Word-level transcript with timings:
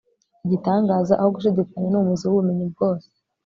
igitangaza 0.45 1.13
aho 1.19 1.29
gushidikanya 1.35 1.87
ni 1.89 1.97
umuzi 2.01 2.23
w'ubumenyi 2.25 2.65
bwose 2.73 3.07